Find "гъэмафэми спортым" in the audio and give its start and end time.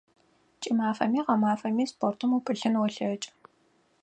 1.25-2.31